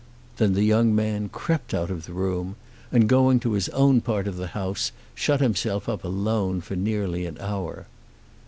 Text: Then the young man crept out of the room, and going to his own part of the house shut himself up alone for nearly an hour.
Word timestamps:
Then 0.37 0.53
the 0.55 0.63
young 0.63 0.95
man 0.95 1.29
crept 1.29 1.75
out 1.75 1.91
of 1.91 2.07
the 2.07 2.11
room, 2.13 2.55
and 2.91 3.07
going 3.07 3.39
to 3.41 3.51
his 3.53 3.69
own 3.69 4.01
part 4.01 4.25
of 4.27 4.35
the 4.35 4.47
house 4.57 4.91
shut 5.13 5.41
himself 5.41 5.87
up 5.87 6.03
alone 6.03 6.61
for 6.61 6.75
nearly 6.75 7.27
an 7.27 7.37
hour. 7.39 7.85